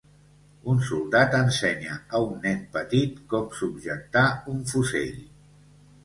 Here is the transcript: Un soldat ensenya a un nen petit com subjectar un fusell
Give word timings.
Un 0.71 0.79
soldat 0.85 1.35
ensenya 1.39 1.97
a 2.19 2.21
un 2.29 2.39
nen 2.45 2.63
petit 2.77 3.19
com 3.33 3.45
subjectar 3.59 4.23
un 4.55 4.63
fusell 4.73 5.21